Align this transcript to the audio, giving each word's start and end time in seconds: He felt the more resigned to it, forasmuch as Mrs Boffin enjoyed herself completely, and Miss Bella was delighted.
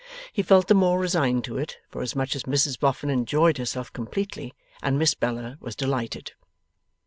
He 0.33 0.41
felt 0.41 0.67
the 0.67 0.73
more 0.73 0.97
resigned 0.99 1.43
to 1.43 1.59
it, 1.59 1.77
forasmuch 1.91 2.35
as 2.35 2.45
Mrs 2.45 2.79
Boffin 2.79 3.11
enjoyed 3.11 3.59
herself 3.59 3.93
completely, 3.93 4.55
and 4.81 4.97
Miss 4.97 5.13
Bella 5.13 5.59
was 5.61 5.75
delighted. 5.75 6.31